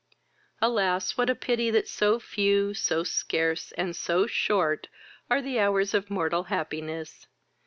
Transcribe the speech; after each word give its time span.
Alas! 0.63 1.15
what 1.15 1.29
a 1.29 1.35
pity 1.35 1.69
that 1.69 1.87
so 1.87 2.19
few, 2.19 2.73
so 2.73 3.03
scarce, 3.03 3.71
and 3.73 3.95
so 3.95 4.25
short, 4.25 4.87
are 5.29 5.43
the 5.43 5.59
hours 5.59 5.93
of 5.93 6.09
mortal 6.09 6.45
happiness! 6.45 7.27